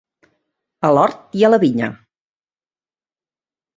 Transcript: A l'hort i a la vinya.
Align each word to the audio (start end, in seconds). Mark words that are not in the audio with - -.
A 0.87 0.91
l'hort 0.95 1.37
i 1.41 1.45
a 1.45 1.51
la 1.53 1.61
vinya. 1.65 1.91